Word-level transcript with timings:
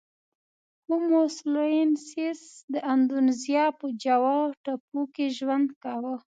هومو 0.87 1.21
سولوینسیس 1.37 2.41
د 2.73 2.75
اندونزیا 2.93 3.65
په 3.79 3.85
جاوا 4.03 4.37
ټاپو 4.63 5.01
کې 5.15 5.25
ژوند 5.37 5.67
کاوه. 5.83 6.15